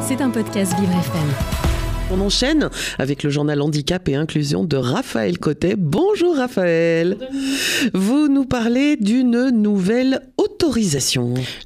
[0.00, 1.28] C'est un podcast Vivre FM.
[2.10, 5.74] On enchaîne avec le journal Handicap et Inclusion de Raphaël Cotet.
[5.76, 7.18] Bonjour Raphaël.
[7.92, 10.22] Vous nous parlez d'une nouvelle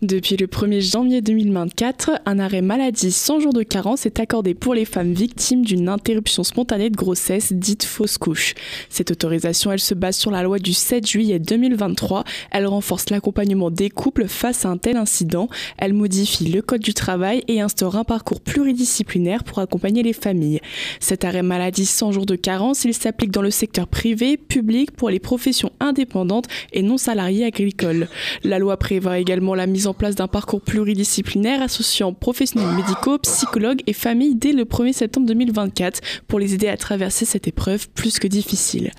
[0.02, 4.74] Depuis le 1er janvier 2024, un arrêt maladie sans jour de carence est accordé pour
[4.74, 8.54] les femmes victimes d'une interruption spontanée de grossesse dite fausse couche.
[8.88, 12.24] Cette autorisation, elle se base sur la loi du 7 juillet 2023.
[12.50, 15.48] Elle renforce l'accompagnement des couples face à un tel incident.
[15.78, 20.60] Elle modifie le code du travail et instaure un parcours pluridisciplinaire pour accompagner les familles
[21.00, 25.10] cet arrêt maladie sans jour de carence, il s'applique dans le secteur privé, public, pour
[25.10, 28.08] les professions indépendantes et non salariées agricoles.
[28.44, 33.82] La loi prévoit également la mise en place d'un parcours pluridisciplinaire associant professionnels médicaux, psychologues
[33.86, 38.18] et familles dès le 1er septembre 2024 pour les aider à traverser cette épreuve plus
[38.18, 38.90] que difficile.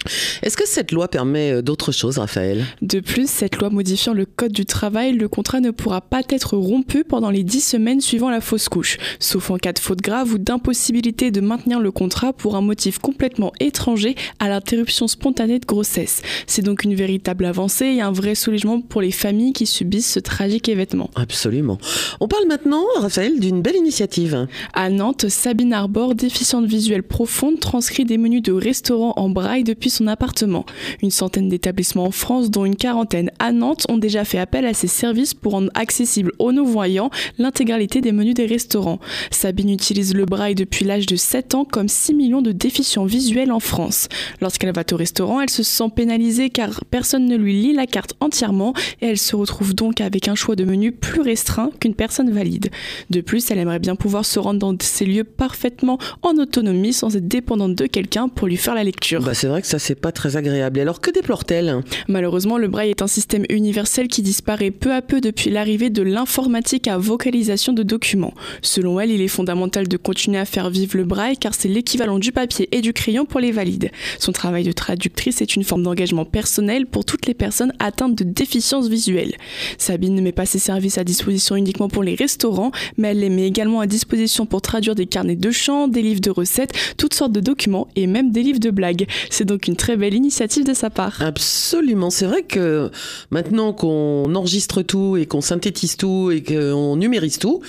[0.42, 2.66] Est-ce que cette loi permet euh, d'autres choses, Raphaël?
[2.82, 6.58] De plus, cette loi modifiant le code du travail, le contrat ne pourra pas être
[6.58, 10.34] rompu pendant les 10 semaines suivant la fausse couche, sauf en cas de faute grave
[10.34, 15.66] ou d'impossibilité de maintenir le contrat pour un motif complètement étranger à l'interruption spontanée de
[15.66, 16.22] grossesse.
[16.48, 20.20] C'est donc une véritable avancée et un vrai soulagement pour les familles qui subissent ce
[20.20, 21.10] tragique événement.
[21.16, 21.78] Absolument.
[22.20, 24.48] On parle maintenant, Raphaël, d'une belle initiative.
[24.74, 29.90] À Nantes, Sabine Arbor, déficiente visuelle profonde, transcrit des menus de restaurants en braille depuis
[29.90, 30.66] son appartement.
[31.02, 34.74] Une centaine d'établissements en France, dont une quarantaine à Nantes, ont déjà fait appel à
[34.74, 39.00] ces services pour rendre accessible aux non-voyants l'intégralité des menus des restaurants.
[39.32, 43.52] Sabine utilise le braille depuis l'âge de 7 ans comme 6 millions de déficients visuels
[43.52, 44.08] en France.
[44.42, 48.14] Lorsqu'elle va au restaurant, elle se sent pénalisée car personne ne lui lit la carte
[48.20, 52.32] entièrement et elle se retrouve donc avec un choix de menu plus restreint qu'une personne
[52.32, 52.70] valide.
[53.10, 57.16] De plus, elle aimerait bien pouvoir se rendre dans ces lieux parfaitement en autonomie sans
[57.16, 59.22] être dépendante de quelqu'un pour lui faire la lecture.
[59.22, 60.80] Bah c'est vrai que ça c'est pas très agréable.
[60.80, 61.82] alors que déplore-t-elle?
[62.08, 66.02] Malheureusement, le braille est un système universel qui disparaît peu à peu depuis l'arrivée de
[66.02, 68.34] l'informatique à vocalisation de documents.
[68.62, 72.20] Selon elle, il est fondamental de continuer à faire vivre le braille car c'est l'équivalent
[72.20, 73.92] du papier et du crayon pour les valides.
[74.20, 78.24] Son travail de traductrice est une forme d'engagement personnel pour toutes les personnes atteintes de
[78.24, 79.34] déficience visuelle.
[79.78, 83.30] Sabine ne met pas ses services à disposition uniquement pour les restaurants, mais elle les
[83.30, 87.14] met également à disposition pour traduire des carnets de chant, des livres de recettes, toutes
[87.14, 89.08] sortes de documents et même des livres de blagues.
[89.30, 91.22] C'est donc une très belle initiative de sa part.
[91.22, 92.90] Absolument, c'est vrai que
[93.32, 97.62] maintenant qu'on enregistre tout et qu'on synthétise tout et qu'on numérise tout,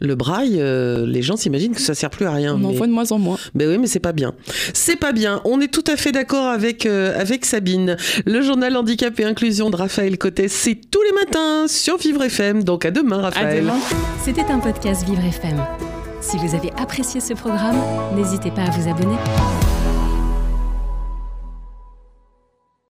[0.00, 3.18] le braille, euh, les gens s'imaginent que ça sert plus à rien de moins en
[3.18, 3.38] moins.
[3.54, 4.34] Ben oui, mais c'est pas bien.
[4.72, 5.40] C'est pas bien.
[5.44, 7.96] On est tout à fait d'accord avec, euh, avec Sabine.
[8.26, 11.31] Le journal Handicap et Inclusion de Raphaël Cotet, c'est tous les matins
[11.68, 12.64] sur Vivre FM.
[12.64, 13.70] Donc à demain, Raphaël.
[14.24, 15.62] C'était un podcast Vivre FM.
[16.20, 17.76] Si vous avez apprécié ce programme,
[18.14, 19.16] n'hésitez pas à vous abonner.